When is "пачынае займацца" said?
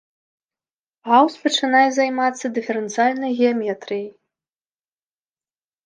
1.43-2.45